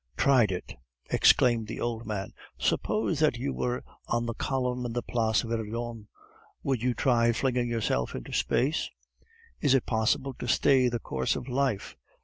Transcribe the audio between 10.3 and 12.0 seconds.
to stay the course of life?